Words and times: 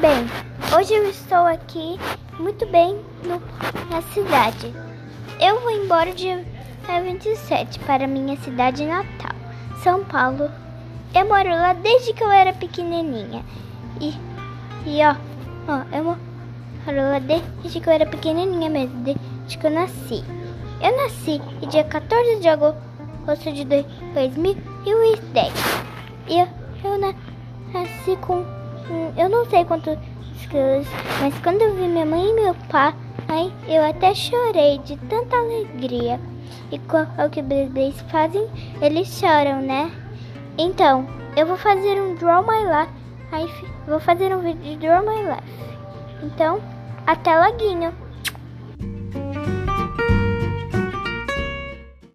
Bem, 0.00 0.28
hoje 0.78 0.94
eu 0.94 1.10
estou 1.10 1.44
aqui 1.44 1.98
muito 2.38 2.64
bem 2.66 3.00
no, 3.24 3.42
na 3.90 4.00
cidade. 4.00 4.72
Eu 5.40 5.60
vou 5.60 5.72
embora 5.72 6.14
dia 6.14 6.46
27 7.02 7.80
para 7.80 8.06
minha 8.06 8.36
cidade 8.36 8.86
natal, 8.86 9.34
São 9.82 10.04
Paulo. 10.04 10.48
Eu 11.12 11.26
moro 11.26 11.48
lá 11.48 11.72
desde 11.72 12.12
que 12.12 12.22
eu 12.22 12.30
era 12.30 12.52
pequenininha. 12.52 13.44
E, 14.00 14.14
e 14.86 15.00
ó, 15.04 15.16
ó, 15.66 15.82
eu 15.96 16.04
moro 16.04 16.20
lá 16.86 17.18
desde 17.18 17.80
que 17.80 17.88
eu 17.88 17.92
era 17.92 18.06
pequenininha 18.06 18.70
mesmo, 18.70 19.00
desde 19.00 19.58
que 19.58 19.66
eu 19.66 19.70
nasci. 19.72 20.22
Eu 20.80 20.96
nasci 20.96 21.40
dia 21.72 21.82
14 21.82 22.38
de 22.38 22.48
agosto 22.48 23.52
de 23.52 23.64
2010. 23.64 25.52
E 26.28 26.38
eu, 26.38 26.48
eu 26.84 26.98
nasci 27.72 28.16
com 28.20 28.46
eu 29.16 29.28
não 29.28 29.44
sei 29.46 29.64
quantos 29.64 29.98
quilos, 30.50 30.86
mas 31.20 31.38
quando 31.40 31.62
eu 31.62 31.74
vi 31.74 31.86
minha 31.86 32.06
mãe 32.06 32.30
e 32.30 32.32
meu 32.32 32.54
pai, 32.68 32.94
eu 33.66 33.84
até 33.84 34.14
chorei 34.14 34.78
de 34.78 34.96
tanta 34.96 35.36
alegria. 35.36 36.18
E 36.70 36.78
o 36.78 37.30
que 37.30 37.42
bebês 37.42 38.00
fazem? 38.10 38.48
Eles 38.80 39.08
choram, 39.08 39.60
né? 39.60 39.90
Então, 40.56 41.06
eu 41.36 41.46
vou 41.46 41.56
fazer 41.56 42.00
um 42.00 42.14
Draw 42.14 42.42
My 42.42 42.64
Life. 43.34 43.66
Vou 43.86 44.00
fazer 44.00 44.34
um 44.34 44.40
vídeo 44.40 44.62
de 44.62 44.76
Draw 44.76 45.02
My 45.02 45.22
Life. 45.22 45.76
Então, 46.22 46.60
até 47.06 47.38
loguinho. 47.38 47.92